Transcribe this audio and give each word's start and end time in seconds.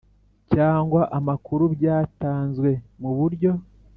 cyangwa 0.53 1.01
amakuru 1.17 1.63
byatanzwe 1.75 2.69
mu 3.01 3.11
buryo 3.17 3.51